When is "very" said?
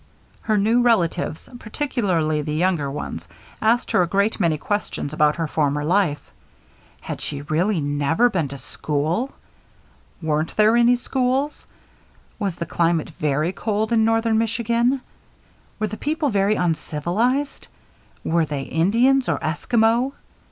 13.19-13.51, 16.31-16.55